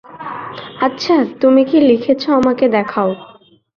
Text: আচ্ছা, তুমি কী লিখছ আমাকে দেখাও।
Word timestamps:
আচ্ছা, 0.81 1.15
তুমি 1.41 1.61
কী 1.65 1.77
লিখছ 1.79 2.23
আমাকে 2.29 2.65
দেখাও। 2.67 3.09